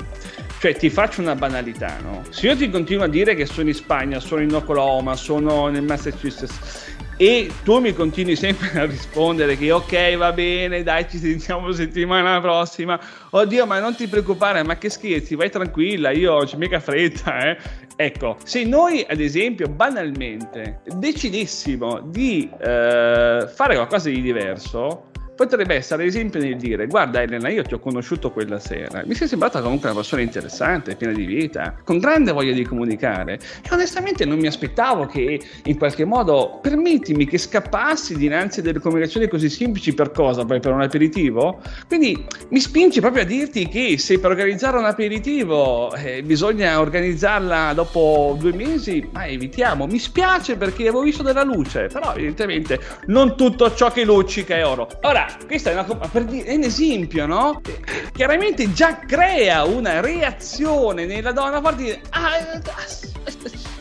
Cioè, 0.59 0.75
ti 0.75 0.89
faccio 0.89 1.21
una 1.21 1.35
banalità, 1.35 1.97
no? 2.01 2.23
Se 2.29 2.47
io 2.47 2.55
ti 2.55 2.69
continuo 2.69 3.03
a 3.03 3.09
dire 3.09 3.35
che 3.35 3.45
sono 3.45 3.67
in 3.67 3.75
Spagna, 3.75 4.19
sono 4.19 4.41
in 4.41 4.53
Oklahoma, 4.53 5.15
sono 5.15 5.67
nel 5.67 5.83
Massachusetts 5.83 6.91
e 7.17 7.51
tu 7.63 7.79
mi 7.79 7.93
continui 7.93 8.35
sempre 8.35 8.79
a 8.79 8.85
rispondere 8.85 9.55
che 9.55 9.71
ok 9.71 10.17
va 10.17 10.31
bene 10.31 10.81
dai 10.81 11.07
ci 11.07 11.19
sentiamo 11.19 11.71
settimana 11.71 12.41
prossima 12.41 12.99
oddio 13.29 13.67
ma 13.67 13.79
non 13.79 13.95
ti 13.95 14.07
preoccupare 14.07 14.63
ma 14.63 14.77
che 14.77 14.89
scherzi 14.89 15.35
vai 15.35 15.51
tranquilla 15.51 16.09
io 16.09 16.33
ho 16.33 16.49
mica 16.57 16.79
fretta 16.79 17.51
eh 17.51 17.57
ecco 17.95 18.37
se 18.43 18.63
noi 18.63 19.05
ad 19.07 19.19
esempio 19.19 19.67
banalmente 19.67 20.81
decidessimo 20.97 21.99
di 22.01 22.49
eh, 22.59 23.47
fare 23.47 23.75
qualcosa 23.75 24.09
di 24.09 24.21
diverso 24.21 25.11
potrebbe 25.35 25.75
essere 25.75 26.03
ad 26.03 26.07
esempio 26.07 26.39
nel 26.39 26.57
dire 26.57 26.87
guarda 26.87 27.21
Elena 27.21 27.49
io 27.49 27.63
ti 27.63 27.73
ho 27.73 27.79
conosciuto 27.79 28.31
quella 28.31 28.59
sera. 28.59 29.03
Mi 29.05 29.15
sei 29.15 29.27
sembrata 29.27 29.61
comunque 29.61 29.89
una 29.89 29.99
persona 29.99 30.21
interessante 30.21 30.95
piena 30.95 31.13
di 31.13 31.25
vita 31.25 31.75
con 31.83 31.99
grande 31.99 32.31
voglia 32.31 32.53
di 32.53 32.63
comunicare. 32.63 33.39
E 33.61 33.69
onestamente 33.71 34.25
non 34.25 34.39
mi 34.39 34.47
aspettavo 34.47 35.05
che 35.05 35.41
in 35.63 35.77
qualche 35.77 36.05
modo 36.05 36.59
permettimi 36.61 37.25
che 37.25 37.37
scappassi 37.37 38.15
dinanzi 38.15 38.59
a 38.59 38.63
delle 38.63 38.79
comunicazioni 38.79 39.27
così 39.27 39.49
semplici 39.49 39.93
per 39.93 40.11
cosa? 40.11 40.45
Poi 40.45 40.59
per 40.59 40.71
un 40.71 40.81
aperitivo? 40.81 41.61
Quindi 41.87 42.25
mi 42.49 42.59
spingi 42.59 42.99
proprio 42.99 43.23
a 43.23 43.25
dirti 43.25 43.67
che 43.67 43.97
se 43.97 44.19
per 44.19 44.31
organizzare 44.31 44.77
un 44.77 44.85
aperitivo 44.85 45.93
eh, 45.95 46.21
bisogna 46.23 46.79
organizzarla 46.79 47.73
dopo 47.73 48.35
due 48.39 48.53
mesi 48.53 49.07
ma 49.11 49.25
evitiamo. 49.25 49.87
Mi 49.87 49.99
spiace 49.99 50.55
perché 50.57 50.83
avevo 50.83 51.01
visto 51.01 51.23
della 51.23 51.43
luce 51.43 51.87
però 51.87 52.13
evidentemente 52.13 52.79
non 53.07 53.35
tutto 53.35 53.73
ciò 53.73 53.91
che 53.91 54.03
luccica 54.03 54.55
è 54.55 54.65
oro. 54.65 54.87
Ora 55.01 55.22
questa 55.45 55.71
è, 55.71 55.73
una, 55.73 55.83
per 55.83 56.25
dire, 56.25 56.47
è 56.47 56.55
un 56.55 56.63
esempio, 56.63 57.25
no? 57.25 57.61
Chiaramente 58.13 58.71
già 58.73 58.97
crea 58.99 59.63
una 59.63 59.99
reazione 59.99 61.05
nella 61.05 61.31
donna 61.31 61.57
a 61.57 61.61
ah, 61.61 61.75
ah, 62.09 62.61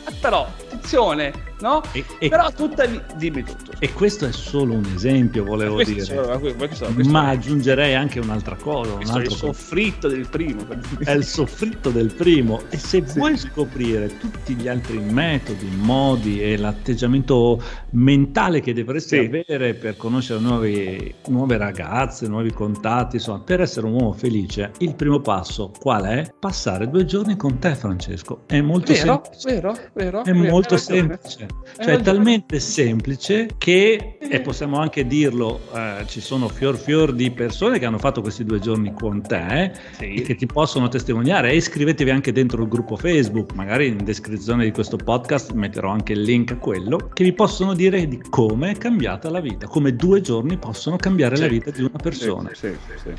ah, 0.05 0.13
però, 0.21 0.47
attenzione, 0.47 1.52
no? 1.63 1.81
E, 1.93 2.05
e, 2.19 2.29
Però 2.29 2.53
tuttavia, 2.53 3.03
dimmi 3.17 3.43
tutto. 3.45 3.73
E 3.79 3.93
questo 3.93 4.27
è 4.27 4.33
solo 4.33 4.75
un 4.75 4.85
esempio, 4.95 5.45
volevo 5.45 5.77
questo 5.77 5.93
dire. 5.93 6.05
Solo, 6.05 6.39
questo, 6.39 6.93
questo, 6.93 7.11
Ma 7.11 7.29
aggiungerei 7.29 7.95
anche 7.95 8.21
un'altra 8.21 8.57
cosa. 8.57 8.93
Un 8.95 9.03
altro 9.03 9.21
è 9.21 9.25
il 9.25 9.31
soffritto 9.31 10.09
del 10.09 10.29
primo. 10.29 10.67
È 10.99 11.13
il 11.13 11.25
soffritto 11.25 11.91
del 11.91 12.13
primo. 12.13 12.63
E 12.69 12.77
se 12.77 13.03
sì. 13.07 13.19
vuoi 13.19 13.39
scoprire 13.39 14.19
tutti 14.19 14.55
gli 14.55 14.69
altri 14.69 14.99
metodi, 14.99 15.69
modi 15.75 16.43
e 16.43 16.57
l'atteggiamento 16.57 17.63
mentale 17.91 18.61
che 18.61 18.75
dovresti 18.75 19.19
sì. 19.19 19.25
avere 19.25 19.75
per 19.75 19.97
conoscere 19.97 20.41
nuovi, 20.41 21.15
nuove 21.29 21.57
ragazze, 21.57 22.27
nuovi 22.27 22.53
contatti, 22.53 23.17
insomma, 23.17 23.41
per 23.41 23.61
essere 23.61 23.87
un 23.87 23.95
uomo 23.95 24.13
felice, 24.13 24.73
il 24.79 24.95
primo 24.95 25.21
passo 25.21 25.71
qual 25.79 26.05
è? 26.05 26.35
Passare 26.39 26.89
due 26.89 27.05
giorni 27.05 27.37
con 27.37 27.59
te, 27.59 27.75
Francesco. 27.75 28.43
È 28.47 28.61
molto 28.61 28.93
vero, 28.93 29.23
semplice. 29.23 29.55
Vero, 29.55 29.77
vero. 29.93 30.25
È 30.25 30.33
vero, 30.33 30.51
molto 30.51 30.77
semplice. 30.77 31.52
Cioè, 31.77 31.95
è 31.95 32.01
talmente 32.01 32.61
semplice 32.61 33.49
che, 33.59 34.19
e 34.19 34.41
possiamo 34.41 34.79
anche 34.79 35.07
dirlo, 35.07 35.61
eh, 35.75 36.05
ci 36.07 36.21
sono 36.21 36.49
fior 36.49 36.77
fior 36.77 37.13
di 37.13 37.31
persone 37.31 37.79
che 37.79 37.87
hanno 37.87 37.99
fatto 37.99 38.21
questi 38.21 38.45
due 38.45 38.59
giorni 38.59 38.93
con 38.93 39.23
te 39.23 39.73
sì. 39.97 40.15
e 40.15 40.23
che 40.23 40.35
ti 40.35 40.47
possono 40.47 40.89
testimoniare. 40.89 41.51
E 41.51 41.57
iscrivetevi 41.57 42.11
anche 42.11 42.33
dentro 42.33 42.63
il 42.63 42.69
gruppo 42.69 42.97
Facebook, 42.97 43.53
magari 43.55 43.89
in 43.89 44.05
descrizione 44.05 44.65
di 44.65 44.71
questo 44.71 44.97
podcast 44.97 45.53
metterò 45.53 45.91
anche 45.91 46.13
il 46.13 46.23
link 46.23 46.53
a 46.53 46.57
quello, 46.57 47.11
che 47.13 47.25
vi 47.25 47.33
possono 47.33 47.75
dire 47.75 48.07
di 48.07 48.21
come 48.29 48.73
è 48.73 48.77
cambiata 48.77 49.31
la 49.31 49.41
vita, 49.41 49.67
come 49.67 49.95
due 49.95 50.21
giorni 50.21 50.59
possono 50.59 50.97
cambiare 50.97 51.37
sì. 51.37 51.43
la 51.43 51.49
vita 51.49 51.71
di 51.71 51.81
una 51.81 51.99
persona. 52.01 52.51
Sì, 52.55 52.71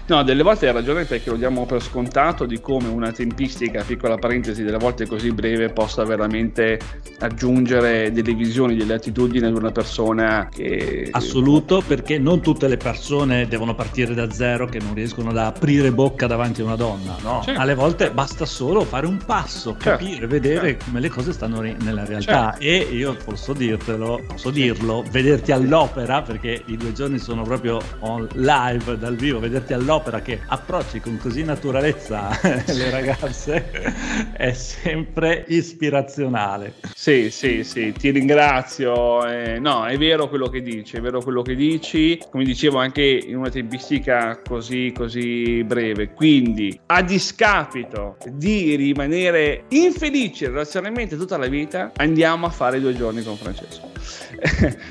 no, 0.07 0.23
delle 0.23 0.43
volte 0.43 0.67
hai 0.67 0.73
ragione 0.73 1.05
perché 1.05 1.29
lo 1.29 1.37
diamo 1.37 1.65
per 1.65 1.81
scontato 1.81 2.45
di 2.45 2.59
come 2.59 2.87
una 2.87 3.11
tempistica, 3.11 3.83
piccola 3.83 4.17
parentesi, 4.17 4.63
delle 4.63 4.77
volte 4.77 5.05
così 5.05 5.31
breve 5.31 5.69
possa 5.69 6.03
veramente 6.03 6.79
aggiungere 7.19 8.11
delle 8.11 8.22
delle 8.23 8.35
visioni, 8.35 8.75
delle 8.75 8.95
attitudini 8.95 9.47
di 9.47 9.55
una 9.55 9.71
persona 9.71 10.49
che... 10.51 11.07
Assoluto, 11.11 11.83
perché 11.85 12.17
non 12.17 12.41
tutte 12.41 12.67
le 12.67 12.77
persone 12.77 13.47
devono 13.47 13.75
partire 13.75 14.13
da 14.15 14.31
zero 14.31 14.65
che 14.65 14.79
non 14.79 14.93
riescono 14.93 15.29
ad 15.29 15.37
aprire 15.37 15.91
bocca 15.91 16.25
davanti 16.25 16.61
a 16.61 16.63
una 16.63 16.75
donna, 16.75 17.15
no? 17.21 17.41
Certo. 17.43 17.59
Alle 17.59 17.75
volte 17.75 18.09
basta 18.09 18.45
solo 18.45 18.81
fare 18.81 19.05
un 19.05 19.17
passo, 19.23 19.75
certo. 19.79 19.89
capire, 19.89 20.11
certo. 20.11 20.27
vedere 20.27 20.67
certo. 20.69 20.85
come 20.85 20.99
le 20.99 21.09
cose 21.09 21.33
stanno 21.33 21.61
nella 21.61 22.05
realtà. 22.05 22.55
Certo. 22.57 22.63
E 22.63 22.77
io 22.95 23.15
posso 23.23 23.53
dirtelo, 23.53 24.21
posso 24.27 24.49
dirlo, 24.49 25.03
vederti 25.11 25.51
all'opera, 25.51 26.21
perché 26.21 26.63
i 26.65 26.77
due 26.77 26.93
giorni 26.93 27.19
sono 27.19 27.43
proprio 27.43 27.81
live, 28.33 28.97
dal 28.97 29.15
vivo, 29.15 29.39
vederti 29.39 29.73
all'opera 29.73 30.21
che 30.21 30.39
approcci 30.45 30.99
con 30.99 31.17
così 31.17 31.43
naturalezza 31.43 32.29
le 32.41 32.89
ragazze 32.89 33.69
è 34.33 34.53
sempre 34.53 35.43
ispirazionale. 35.47 36.75
Sì, 36.93 37.29
sì, 37.29 37.63
sì, 37.63 37.91
ti 37.91 38.11
ringrazio. 38.13 39.25
Eh, 39.27 39.59
no, 39.59 39.85
è 39.85 39.97
vero 39.97 40.29
quello 40.29 40.47
che 40.47 40.61
dici, 40.61 40.97
è 40.97 41.01
vero 41.01 41.21
quello 41.21 41.41
che 41.41 41.55
dici. 41.55 42.19
Come 42.29 42.43
dicevo, 42.43 42.77
anche 42.77 43.03
in 43.03 43.35
una 43.37 43.49
tempistica 43.49 44.39
così, 44.47 44.93
così 44.95 45.63
breve. 45.63 46.13
Quindi, 46.13 46.79
a 46.87 47.01
discapito 47.01 48.17
di 48.31 48.75
rimanere 48.75 49.65
infelici 49.69 50.45
relazionalmente 50.45 51.17
tutta 51.17 51.37
la 51.37 51.47
vita, 51.47 51.91
andiamo 51.97 52.45
a 52.45 52.49
fare 52.49 52.79
due 52.79 52.95
giorni 52.95 53.23
con 53.23 53.35
Francesco. 53.35 53.91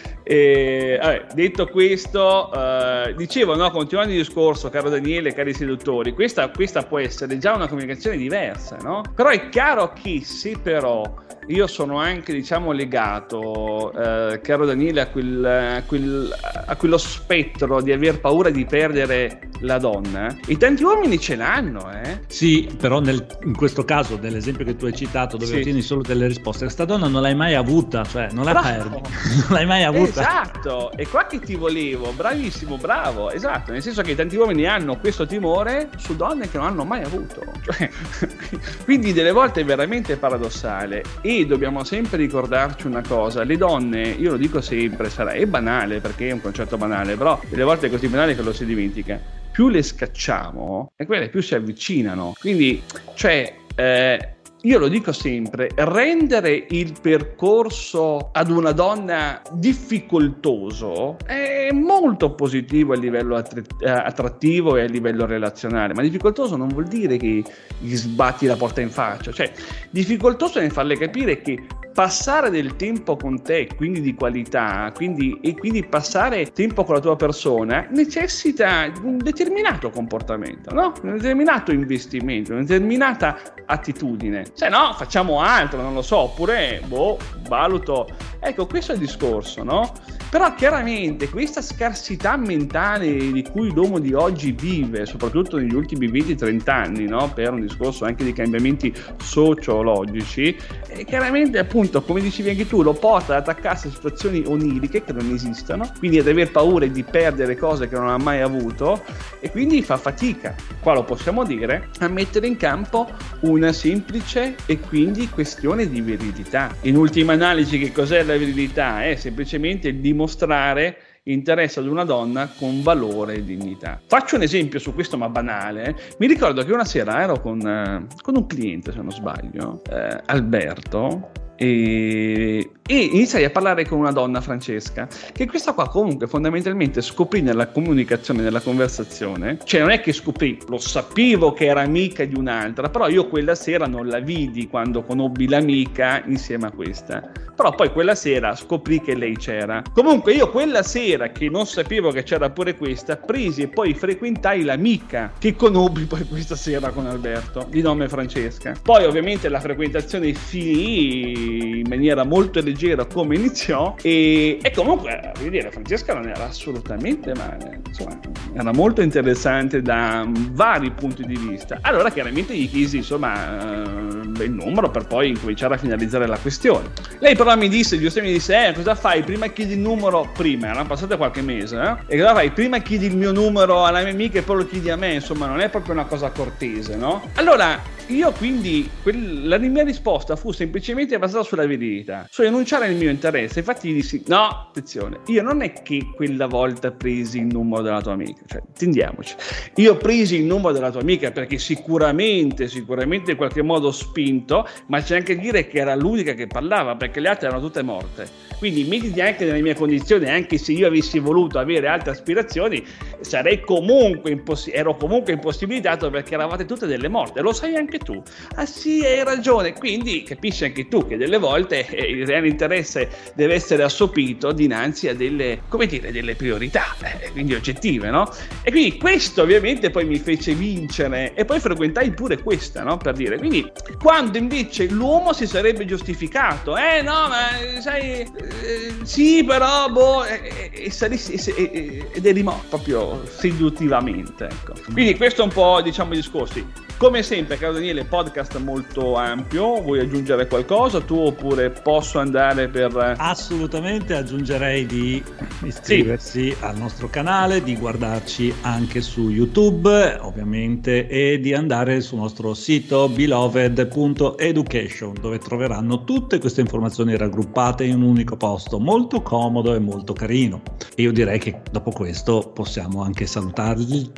E, 0.25 0.99
vabbè, 1.01 1.27
detto 1.35 1.67
questo, 1.67 2.53
eh, 2.53 3.15
dicevo, 3.17 3.57
no, 3.57 3.71
continuando 3.71 4.13
il 4.13 4.19
discorso, 4.19 4.71
caro 4.71 4.89
Daniele, 4.89 5.35
cari 5.35 5.53
seduttori, 5.53 6.13
questa, 6.13 6.49
questa, 6.51 6.85
può 6.85 7.01
essere 7.01 7.39
già 7.39 7.55
una 7.55 7.67
comunicazione 7.67 8.17
diversa, 8.17 8.77
no? 8.77 9.03
Però 9.15 9.31
è 9.31 9.49
chiaro 9.49 9.93
che 9.93 10.21
se 10.23 10.57
però 10.63 11.03
io 11.49 11.67
sono 11.67 11.99
anche, 11.99 12.33
diciamo, 12.33 12.73
legato, 12.73 13.93
eh, 13.93 14.41
caro 14.41 14.65
Daniele, 14.65 15.01
a, 15.01 15.07
quel, 15.09 15.45
a, 15.45 15.83
quel, 15.83 16.33
a, 16.67 16.77
quello 16.77 16.99
spettro 16.99 17.81
di 17.81 17.91
aver 17.93 18.21
paura 18.21 18.51
di 18.51 18.65
perdere 18.65 19.49
la 19.61 19.79
donna. 19.79 20.37
E 20.47 20.57
tanti 20.57 20.85
uomini 20.85 21.19
ce 21.19 21.35
l'hanno, 21.35 21.91
eh? 21.91 22.21
Sì, 22.29 22.71
però 22.79 23.01
nel, 23.01 23.27
in 23.45 23.57
questo 23.57 23.85
caso, 23.85 24.19
nell'esempio 24.21 24.65
che 24.65 24.77
tu 24.77 24.87
hai 24.87 24.95
citato, 24.95 25.37
dove 25.37 25.53
sì. 25.53 25.59
ottieni 25.59 25.83
solo 25.83 26.03
delle 26.03 26.29
risposte, 26.29 26.65
questa 26.65 26.85
donna 26.85 27.09
non 27.09 27.23
l'hai 27.23 27.35
mai 27.35 27.55
avuta, 27.55 28.05
cioè 28.05 28.29
non 28.31 28.45
la 28.45 28.61
perdi, 28.61 29.01
non 29.43 29.47
l'hai 29.49 29.67
mai 29.67 29.83
avuta. 29.83 30.21
Esatto, 30.21 30.93
e 30.93 31.09
qua 31.09 31.27
che 31.27 31.41
ti 31.41 31.57
volevo, 31.57 32.13
bravissimo, 32.13 32.77
bravo, 32.77 33.31
esatto, 33.31 33.73
nel 33.73 33.83
senso 33.83 34.03
che 34.03 34.15
tanti 34.15 34.37
uomini 34.37 34.67
hanno 34.67 34.97
questo 34.99 35.27
timore 35.27 35.91
su 35.97 36.15
donne 36.15 36.49
che 36.49 36.57
non 36.57 36.67
hanno 36.67 36.85
mai 36.85 37.03
avuto. 37.03 37.43
Cioè, 37.63 37.91
quindi 38.85 39.13
delle 39.13 39.33
volte 39.33 39.63
è 39.63 39.65
veramente 39.65 40.17
paradossale. 40.17 41.03
E 41.21 41.32
e 41.41 41.47
dobbiamo 41.47 41.85
sempre 41.85 42.17
ricordarci 42.19 42.87
una 42.87 43.03
cosa, 43.07 43.43
le 43.43 43.57
donne, 43.57 44.09
io 44.09 44.33
lo 44.33 44.37
dico 44.37 44.61
sempre, 44.61 45.11
sarà, 45.11 45.33
è 45.33 45.47
banale 45.47 46.01
perché 46.01 46.29
è 46.29 46.33
un 46.33 46.41
concetto 46.41 46.77
banale, 46.77 47.17
però 47.17 47.41
delle 47.49 47.65
volte 47.65 47.87
è 47.87 47.91
così 47.91 48.09
banale 48.09 48.35
che 48.35 48.43
lo 48.43 48.53
si 48.53 48.65
dimentica. 48.65 49.21
Più 49.51 49.69
le 49.69 49.83
scacciamo 49.83 50.93
e 50.97 51.05
quelle 51.05 51.29
più 51.29 51.43
si 51.43 51.55
avvicinano. 51.55 52.35
Quindi, 52.39 52.83
cioè, 53.15 53.55
eh, 53.75 54.32
io 54.65 54.79
lo 54.79 54.87
dico 54.87 55.11
sempre, 55.11 55.71
rendere 55.75 56.67
il 56.71 56.95
percorso 57.01 58.31
ad 58.31 58.49
una 58.49 58.71
donna 58.71 59.43
difficoltoso 59.51 61.17
è 61.27 61.71
molto 61.73 62.35
positivo 62.35 62.93
a 62.93 62.97
livello 62.97 63.35
attrattivo 63.37 64.77
e 64.77 64.83
a 64.83 64.87
livello 64.87 65.27
relazionale, 65.27 65.95
ma 65.95 66.03
difficoltoso 66.03 66.57
non 66.57 66.69
vuol 66.69 66.87
dire 66.87 67.17
che 67.17 67.43
gli 67.79 67.95
sbatti 67.95 68.47
la 68.47 68.57
porta 68.57 68.81
in 68.81 68.91
faccia, 68.91 69.33
cioè 69.33 69.51
difficoltoso 69.91 70.61
è 70.61 70.69
farle 70.69 70.97
capire 70.97 71.43
che 71.43 71.67
passare 71.93 72.51
del 72.51 72.77
tempo 72.77 73.17
con 73.17 73.43
te, 73.43 73.69
quindi 73.77 74.01
di 74.01 74.15
qualità, 74.15 74.91
quindi, 74.95 75.39
e 75.43 75.55
quindi 75.55 75.85
passare 75.85 76.53
tempo 76.53 76.85
con 76.85 76.95
la 76.95 77.01
tua 77.01 77.17
persona, 77.17 77.87
necessita 77.91 78.91
un 79.03 79.19
determinato 79.19 79.91
comportamento, 79.91 80.73
no? 80.75 80.93
un 81.03 81.17
determinato 81.17 81.73
investimento, 81.73 82.53
una 82.53 82.63
determinata 82.63 83.39
attitudine. 83.67 84.45
Se 84.55 84.69
no, 84.69 84.93
facciamo 84.95 85.41
altro, 85.41 85.81
non 85.81 85.95
lo 85.95 86.03
so, 86.03 86.19
oppure, 86.19 86.83
boh, 86.85 87.19
valuto. 87.49 88.09
Ecco, 88.39 88.67
questo 88.67 88.93
è 88.93 88.95
il 88.95 89.01
discorso, 89.01 89.63
no? 89.63 89.93
Però 90.33 90.55
chiaramente 90.55 91.29
questa 91.29 91.61
scarsità 91.61 92.39
mentale 92.39 93.33
di 93.33 93.43
cui 93.43 93.71
l'uomo 93.71 93.99
di 93.99 94.15
oggi 94.15 94.53
vive, 94.53 95.05
soprattutto 95.05 95.59
negli 95.59 95.75
ultimi 95.75 96.09
20-30 96.09 96.71
anni, 96.71 97.05
no? 97.05 97.31
per 97.35 97.53
un 97.53 97.61
discorso 97.61 98.07
anche 98.07 98.25
di 98.25 98.33
cambiamenti 98.33 98.95
sociologici, 99.19 100.57
eh, 100.89 101.05
chiaramente 101.05 101.59
appunto, 101.59 102.01
come 102.01 102.23
dicevi 102.23 102.49
anche 102.49 102.67
tu, 102.67 102.81
lo 102.81 102.95
porta 102.95 103.37
ad 103.37 103.43
attaccarsi 103.43 103.89
a 103.89 103.91
situazioni 103.91 104.43
oniriche 104.47 105.05
che 105.05 105.13
non 105.13 105.31
esistono, 105.31 105.93
quindi 105.99 106.19
ad 106.19 106.27
aver 106.27 106.51
paura 106.51 106.87
di 106.87 107.03
perdere 107.03 107.55
cose 107.55 107.87
che 107.87 107.97
non 107.97 108.09
ha 108.09 108.17
mai 108.17 108.41
avuto 108.41 109.03
e 109.39 109.51
quindi 109.51 109.83
fa 109.83 109.99
fatica, 109.99 110.55
qua 110.81 110.95
lo 110.95 111.05
possiamo 111.05 111.45
dire, 111.45 111.91
a 111.99 112.09
mettere 112.09 112.47
in 112.47 112.57
campo 112.57 113.07
una 113.41 113.71
semplice 113.75 114.55
e 114.65 114.81
quindi 114.81 115.29
questione 115.29 115.87
di 115.91 116.01
veridità. 116.01 116.75
In 116.83 116.97
ultima 116.97 117.35
analisi 117.35 117.79
che 117.79 117.93
cos'è 117.93 118.23
la 118.23 118.39
veridità? 118.39 119.05
È 119.05 119.15
semplicemente 119.17 119.89
il 119.89 119.97
dimostrare 119.97 120.21
dimostrare 120.23 120.97
interesse 121.25 121.81
ad 121.81 121.87
una 121.87 122.05
donna 122.05 122.49
con 122.57 122.83
valore 122.83 123.35
e 123.35 123.45
dignità. 123.45 124.01
Faccio 124.05 124.37
un 124.37 124.43
esempio 124.43 124.79
su 124.79 124.95
questo, 124.95 125.17
ma 125.17 125.29
banale. 125.29 125.97
Mi 126.19 126.27
ricordo 126.27 126.65
che 126.65 126.73
una 126.73 126.85
sera 126.85 127.23
ero 127.23 127.41
con, 127.41 127.61
eh, 127.61 128.07
con 128.21 128.37
un 128.37 128.47
cliente, 128.47 128.93
se 128.93 128.99
non 128.99 129.11
sbaglio, 129.11 129.83
eh, 129.91 130.21
Alberto, 130.27 131.31
e, 131.63 132.71
e, 132.85 132.97
iniziai 132.97 133.45
a 133.45 133.51
parlare 133.51 133.87
con 133.87 134.01
una 134.01 134.11
donna, 134.11 134.41
Francesca, 134.41 135.07
che 135.33 135.47
questa 135.47 135.75
qua 135.75 135.89
comunque 135.89 136.27
fondamentalmente 136.27 137.01
scoprì 137.01 137.41
nella 137.41 137.69
comunicazione, 137.69 138.43
nella 138.43 138.61
conversazione, 138.61 139.59
cioè 139.63 139.81
non 139.81 139.91
è 139.91 140.01
che 140.01 140.13
scoprì, 140.13 140.59
lo 140.69 140.79
sapevo 140.79 141.53
che 141.53 141.67
era 141.67 141.83
amica 141.83 142.25
di 142.25 142.37
un'altra, 142.37 142.89
però 142.91 143.09
io 143.09 143.29
quella 143.29 143.55
sera 143.55 143.87
non 143.87 144.09
la 144.09 144.19
vidi 144.19 144.67
quando 144.67 145.05
conobbi 145.05 145.47
l'amica 145.47 146.25
insieme 146.27 146.67
a 146.67 146.73
questa, 146.73 147.31
però 147.55 147.77
poi 147.77 147.93
quella 147.93 148.17
sera 148.17 148.57
scoprì 148.57 149.01
che 149.01 149.15
lei 149.15 149.37
c'era. 149.37 149.83
Comunque 149.95 150.33
io 150.33 150.51
quella 150.51 150.83
sera 150.83 151.29
che 151.29 151.49
non 151.49 151.67
sapevo 151.67 152.11
che 152.11 152.25
c'era 152.25 152.51
pure 152.51 152.77
questa, 152.77 153.17
presi 153.17 153.63
e 153.63 153.69
poi 153.69 153.95
frequentai 153.95 154.65
l'amica 154.65 155.33
che 155.39 155.55
conobbi 155.55 156.07
poi 156.07 156.27
questa 156.27 156.57
sera 156.57 156.91
con 156.91 157.07
Alberto, 157.07 157.67
di 157.69 157.83
nome 157.83 158.09
Francesca. 158.09 158.75
Poi 158.83 159.05
ovviamente 159.05 159.49
la 159.49 159.61
frequentazione 159.61 160.33
finì 160.33 161.52
she 161.53 161.72
in 161.83 161.89
maniera 161.89 162.25
molto 162.25 162.61
leggera 162.61 163.05
come 163.05 163.35
iniziò 163.35 163.97
e, 164.01 164.59
e 164.63 164.71
comunque, 164.71 165.33
voglio 165.37 165.51
dire, 165.51 165.71
Francesca 165.71 166.15
non 166.15 166.29
era 166.29 166.47
assolutamente 166.47 167.35
male, 167.35 167.81
insomma, 167.87 168.19
era 168.55 168.73
molto 168.73 169.03
interessante 169.03 169.83
da 169.83 170.27
vari 170.53 170.91
punti 170.93 171.25
di 171.25 171.37
vista. 171.37 171.79
Allora 171.83 172.11
chiaramente 172.11 172.55
gli 172.55 172.71
chiesi, 172.71 172.99
insomma, 172.99 173.93
uh, 173.93 174.43
il 174.43 174.53
numero 174.53 174.91
per 174.91 175.07
poi 175.07 175.29
incominciare 175.31 175.75
a 175.75 175.79
finalizzare 175.79 176.27
la 176.27 176.39
questione. 176.39 176.91
Lei 177.19 177.35
però 177.35 177.57
mi 177.57 177.69
disse, 177.69 177.99
giustamente 177.99 178.21
mi 178.33 178.39
disse, 178.39 178.69
eh, 178.69 178.73
cosa 178.73 178.95
fai? 178.95 179.23
Prima 179.23 179.49
chiedi 179.49 179.75
il 179.75 179.81
numero, 179.81 180.31
prima, 180.33 180.69
erano 180.69 180.87
passate 180.87 181.17
qualche 181.17 181.43
mese, 181.43 181.81
eh? 181.81 182.15
E 182.15 182.19
cosa 182.19 182.33
fai? 182.33 182.51
Prima 182.51 182.79
chiedi 182.79 183.07
il 183.07 183.17
mio 183.17 183.33
numero 183.33 183.85
alla 183.85 184.03
mia 184.03 184.13
amica 184.13 184.39
e 184.39 184.43
poi 184.43 184.57
lo 184.59 184.67
chiedi 184.67 184.91
a 184.91 184.97
me, 184.97 185.15
insomma, 185.15 185.47
non 185.47 185.61
è 185.61 185.69
proprio 185.69 185.95
una 185.95 186.05
cosa 186.05 186.31
cortese, 186.31 186.97
no? 186.97 187.23
Allora, 187.35 187.81
io 188.07 188.33
quindi, 188.33 188.89
quel, 189.03 189.49
la 189.49 189.59
mia 189.59 189.85
risposta 189.85 190.37
fu 190.37 190.53
semplicemente 190.53 191.19
basata 191.19 191.45
sulla 191.45 191.67
verità, 191.77 192.27
su 192.31 192.43
enunciare 192.43 192.89
il 192.89 192.97
mio 192.97 193.11
interesse. 193.11 193.61
Infatti 193.61 193.91
gli 193.91 193.95
dissi, 193.95 194.23
no, 194.27 194.69
attenzione, 194.69 195.21
io 195.27 195.43
non 195.43 195.63
è 195.63 195.73
che 195.73 196.11
quella 196.15 196.47
volta 196.47 196.91
presi 196.91 197.39
il 197.39 197.47
numero 197.47 197.83
della 197.83 198.01
tua 198.01 198.13
amica, 198.13 198.43
cioè, 198.47 198.63
intendiamoci. 198.67 199.35
Io 199.77 199.97
presi 199.97 200.37
il 200.37 200.45
numero 200.45 200.73
della 200.73 200.91
tua 200.91 201.01
amica 201.01 201.31
perché 201.31 201.59
sicuramente, 201.59 202.69
sicuramente 202.69 203.33
in 203.33 203.37
qualche 203.37 203.63
modo 203.63 203.91
spinto, 203.91 204.67
ma 204.87 205.01
c'è 205.01 205.17
anche 205.17 205.39
dire 205.39 205.67
che 205.67 205.79
era 205.79 205.95
l'unica 205.95 206.35
che 206.35 206.47
parlava 206.47 206.97
perché 206.97 207.21
le 207.21 207.29
altre 207.29 207.49
erano 207.49 207.63
tutte 207.63 207.83
morte. 207.83 208.52
Quindi 208.63 208.85
mettiti 208.85 209.21
anche 209.21 209.45
nelle 209.45 209.61
mie 209.61 209.75
condizioni, 209.75 210.31
anche 210.31 210.57
se 210.57 210.71
io 210.71 210.87
avessi 210.87 211.19
voluto 211.19 211.59
avere 211.59 211.89
altre 211.89 212.13
aspirazioni, 212.13 212.87
sarei 213.19 213.61
comunque 213.61 214.31
imposs- 214.31 214.71
ero 214.73 214.97
comunque 214.97 215.33
impossibilitato 215.33 216.09
perché 216.11 216.35
eravate 216.35 216.65
tutte 216.65 216.87
delle 216.87 217.09
morte. 217.09 217.41
Lo 217.41 217.53
sai 217.53 217.75
anche 217.75 217.99
tu. 217.99 218.23
Ah 218.55 218.65
sì, 218.65 219.05
hai 219.05 219.25
ragione. 219.25 219.73
Quindi 219.73 220.23
capisci 220.23 220.65
anche 220.65 220.87
tu 220.87 221.05
che 221.09 221.17
delle 221.17 221.39
volte 221.39 221.89
eh, 221.89 222.09
il 222.09 222.25
reale 222.25 222.47
interesse 222.47 223.09
deve 223.35 223.55
essere 223.55 223.83
assopito 223.83 224.53
dinanzi 224.53 225.09
a 225.09 225.15
delle, 225.17 225.63
come 225.67 225.87
dire, 225.87 226.13
delle 226.13 226.37
priorità, 226.37 226.85
eh, 227.03 227.33
quindi 227.33 227.55
oggettive, 227.55 228.11
no? 228.11 228.33
E 228.63 228.71
quindi 228.71 228.97
questo 228.97 229.43
ovviamente 229.43 229.91
poi 229.91 230.05
mi 230.05 230.21
fece 230.21 230.55
vincere 230.55 231.35
e 231.35 231.45
poi 231.45 231.59
frequentai 231.59 232.13
pure 232.13 232.41
questa, 232.41 232.85
no? 232.85 232.97
Per 232.97 233.15
dire, 233.15 233.39
quindi 233.39 233.69
quando 234.01 234.39
invece 234.39 234.87
l'uomo 234.87 235.33
si 235.33 235.49
sarebbe 235.49 235.85
giustificato, 235.85 236.77
eh 236.77 237.03
no, 237.03 237.27
ma 237.27 237.81
sai 237.81 238.25
eh, 238.61 238.95
sì, 239.03 239.45
però, 239.45 239.91
boh, 239.91 240.25
e, 240.25 240.71
e, 240.83 240.85
e, 240.85 242.09
ed 242.13 242.27
è 242.27 242.33
rimasto 242.33 242.67
proprio 242.69 243.23
seduttivamente. 243.27 244.45
Ecco. 244.45 244.75
Quindi 244.93 245.17
questo 245.17 245.43
è 245.43 245.45
un 245.45 245.51
po', 245.51 245.81
diciamo, 245.83 246.13
i 246.13 246.17
discorsi. 246.17 246.65
Come 247.03 247.25
sempre, 247.25 247.59
caro 247.59 247.73
Daniele, 247.73 248.05
podcast 248.05 248.57
molto 248.59 249.17
ampio. 249.17 249.83
Vuoi 249.83 249.99
aggiungere 249.99 250.47
qualcosa 250.47 251.01
tu 251.01 251.17
oppure 251.17 251.71
posso 251.71 252.21
andare 252.21 252.69
per. 252.69 253.17
Assolutamente 253.19 254.15
aggiungerei 254.15 254.87
di 254.87 255.21
iscriversi 255.65 256.51
sì. 256.51 256.57
al 256.61 256.77
nostro 256.77 257.11
canale, 257.11 257.65
di 257.65 257.77
guardarci 257.77 258.55
anche 258.61 259.01
su 259.01 259.31
YouTube, 259.31 260.17
ovviamente, 260.21 261.09
e 261.09 261.41
di 261.41 261.53
andare 261.55 262.01
sul 262.01 262.19
nostro 262.19 262.55
sito 262.55 263.09
beloved.education, 263.09 265.15
dove 265.21 265.39
troveranno 265.39 266.05
tutte 266.05 266.39
queste 266.39 266.61
informazioni 266.61 267.17
raggruppate 267.17 267.83
in 267.83 267.97
un 267.97 268.03
unico 268.03 268.37
posto, 268.43 268.81
molto 268.81 269.23
comodo 269.23 269.73
e 269.73 269.79
molto 269.79 270.15
carino. 270.15 270.63
E 270.97 271.03
io 271.03 271.13
direi 271.13 271.39
che 271.39 271.63
dopo 271.71 271.93
questo 271.93 272.51
possiamo 272.53 273.01
anche 273.01 273.25
salutarli, 273.25 274.11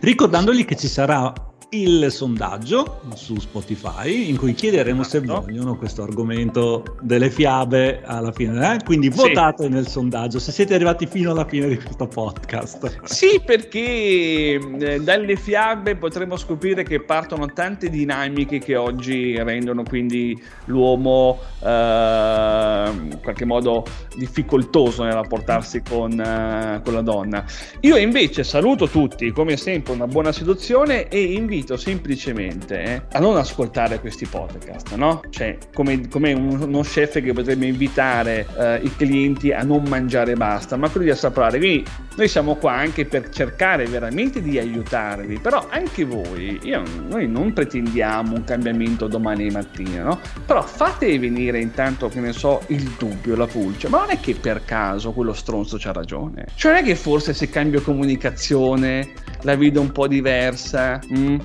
ricordandogli 0.00 0.64
che 0.64 0.74
ci 0.74 0.88
sarà 0.88 1.32
il 1.74 2.10
sondaggio 2.10 3.00
su 3.14 3.38
Spotify 3.38 4.28
in 4.28 4.36
cui 4.36 4.52
chiederemo 4.52 5.02
se 5.02 5.18
esatto. 5.18 5.40
vogliono 5.40 5.76
questo 5.76 6.02
argomento 6.02 6.96
delle 7.00 7.30
fiabe 7.30 8.02
alla 8.04 8.30
fine. 8.30 8.74
Eh? 8.74 8.84
Quindi 8.84 9.08
votate 9.08 9.64
sì. 9.64 9.68
nel 9.70 9.86
sondaggio 9.86 10.38
se 10.38 10.52
siete 10.52 10.74
arrivati 10.74 11.06
fino 11.06 11.30
alla 11.30 11.46
fine 11.46 11.68
di 11.68 11.76
questo 11.76 12.06
podcast. 12.06 13.04
Sì, 13.04 13.40
perché 13.44 13.78
eh, 13.78 15.00
dalle 15.00 15.36
fiabe 15.36 15.96
potremo 15.96 16.36
scoprire 16.36 16.82
che 16.82 17.00
partono 17.00 17.46
tante 17.46 17.88
dinamiche 17.88 18.58
che 18.58 18.76
oggi 18.76 19.34
rendono 19.38 19.82
quindi 19.82 20.38
l'uomo 20.66 21.38
eh, 21.60 21.66
in 21.66 23.18
qualche 23.22 23.46
modo 23.46 23.86
difficoltoso 24.14 25.04
nel 25.04 25.14
rapportarsi 25.14 25.80
con, 25.80 26.20
eh, 26.20 26.82
con 26.84 26.92
la 26.92 27.02
donna. 27.02 27.44
Io 27.80 27.96
invece 27.96 28.44
saluto 28.44 28.88
tutti, 28.88 29.30
come 29.30 29.56
sempre, 29.56 29.94
una 29.94 30.06
buona 30.06 30.32
seduzione 30.32 31.08
e 31.08 31.22
invito 31.22 31.60
invito 31.62 31.76
semplicemente 31.76 32.82
eh, 32.82 33.02
a 33.12 33.20
non 33.20 33.36
ascoltare 33.36 34.00
questi 34.00 34.26
podcast, 34.26 34.94
no? 34.94 35.22
Cioè, 35.30 35.56
come, 35.72 36.08
come 36.08 36.32
uno 36.32 36.80
chef 36.80 37.20
che 37.20 37.32
potrebbe 37.32 37.66
invitare 37.66 38.46
eh, 38.58 38.80
i 38.82 38.94
clienti 38.96 39.52
a 39.52 39.62
non 39.62 39.84
mangiare 39.84 40.34
basta, 40.34 40.76
ma 40.76 40.88
quello 40.88 41.06
di 41.06 41.12
assaporare. 41.12 41.58
Quindi 41.58 41.84
noi 42.16 42.28
siamo 42.28 42.56
qua 42.56 42.72
anche 42.72 43.06
per 43.06 43.30
cercare 43.30 43.86
veramente 43.86 44.42
di 44.42 44.58
aiutarvi, 44.58 45.38
però 45.38 45.66
anche 45.70 46.04
voi, 46.04 46.58
io, 46.62 46.82
noi 47.08 47.28
non 47.28 47.52
pretendiamo 47.52 48.34
un 48.34 48.44
cambiamento 48.44 49.06
domani 49.06 49.48
mattina, 49.50 50.02
no? 50.02 50.20
Però 50.44 50.62
fate 50.62 51.18
venire 51.18 51.60
intanto, 51.60 52.08
che 52.08 52.20
ne 52.20 52.32
so, 52.32 52.62
il 52.68 52.94
dubbio, 52.98 53.36
la 53.36 53.46
pulce, 53.46 53.88
ma 53.88 54.00
non 54.00 54.10
è 54.10 54.20
che 54.20 54.34
per 54.34 54.64
caso 54.64 55.12
quello 55.12 55.32
stronzo 55.32 55.76
c'ha 55.78 55.92
ragione. 55.92 56.46
Cioè 56.54 56.72
non 56.72 56.80
è 56.80 56.84
che 56.84 56.96
forse 56.96 57.32
se 57.32 57.48
cambio 57.48 57.80
comunicazione 57.82 59.12
la 59.42 59.56
vedo 59.56 59.80
un 59.80 59.92
po' 59.92 60.06
diversa, 60.06 61.00
mm? 61.12 61.38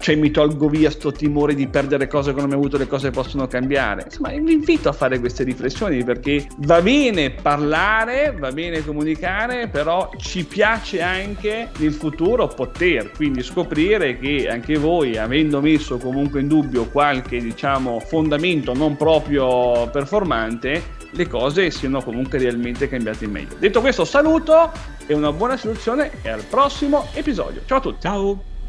cioè 0.00 0.16
mi 0.16 0.30
tolgo 0.30 0.68
via 0.68 0.90
sto 0.90 1.12
timore 1.12 1.54
di 1.54 1.66
perdere 1.66 2.08
cose 2.08 2.32
che 2.32 2.40
non 2.40 2.48
mi 2.48 2.54
avuto, 2.54 2.78
le 2.78 2.86
cose 2.86 3.10
possono 3.10 3.46
cambiare. 3.46 4.04
Insomma, 4.06 4.30
vi 4.30 4.52
invito 4.52 4.88
a 4.88 4.92
fare 4.92 5.20
queste 5.20 5.44
riflessioni 5.44 6.02
perché 6.02 6.46
va 6.58 6.80
bene 6.80 7.30
parlare, 7.30 8.34
va 8.38 8.50
bene 8.50 8.82
comunicare, 8.82 9.68
però 9.68 10.10
ci 10.16 10.44
piace 10.44 11.02
anche 11.02 11.68
nel 11.76 11.92
futuro 11.92 12.48
poter 12.48 13.10
quindi 13.12 13.42
scoprire 13.42 14.18
che 14.18 14.48
anche 14.48 14.78
voi, 14.78 15.18
avendo 15.18 15.60
messo 15.60 15.98
comunque 15.98 16.40
in 16.40 16.48
dubbio 16.48 16.86
qualche 16.86 17.38
diciamo 17.38 18.00
fondamento 18.00 18.72
non 18.72 18.96
proprio 18.96 19.86
performante, 19.90 20.98
le 21.10 21.28
cose 21.28 21.70
siano 21.70 22.02
comunque 22.02 22.38
realmente 22.38 22.88
cambiate 22.88 23.24
in 23.24 23.30
meglio. 23.30 23.56
Detto 23.58 23.80
questo, 23.80 24.04
saluto 24.04 24.70
e 25.06 25.14
una 25.14 25.32
buona 25.32 25.56
soluzione 25.56 26.10
e 26.22 26.28
al 26.28 26.42
prossimo 26.44 27.08
episodio. 27.14 27.62
Ciao 27.66 27.78
a 27.78 27.80
tutti. 27.80 28.00
Ciao. 28.00 28.59